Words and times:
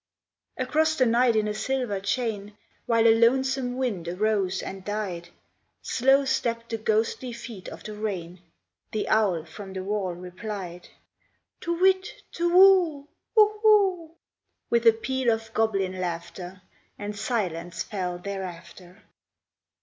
Across 0.57 0.95
the 0.95 1.05
night 1.05 1.35
in 1.35 1.47
a 1.47 1.53
silver 1.53 1.99
chain, 1.99 2.57
While 2.87 3.05
a 3.07 3.13
lonesome 3.13 3.77
wind 3.77 4.07
arose 4.07 4.63
and 4.63 4.83
died, 4.83 5.29
Slow 5.83 6.25
stepped 6.25 6.69
the 6.71 6.79
ghostly 6.79 7.31
feet 7.31 7.67
of 7.69 7.83
the 7.83 7.93
rain; 7.93 8.41
The 8.93 9.07
owl 9.09 9.45
from 9.45 9.73
the 9.73 9.83
wall 9.83 10.13
replied: 10.15 10.89
Tu 11.59 11.73
whit, 11.79 12.15
tu 12.31 12.51
whoo, 12.51 13.09
hoo 13.35 13.59
hoo' 13.61 14.15
With 14.71 14.87
a 14.87 14.93
peal 14.93 15.31
of 15.31 15.53
goblin 15.53 15.99
laughter, 16.01 16.63
And 16.97 17.15
silence 17.15 17.83
fell 17.83 18.17
thereafter. 18.17 19.03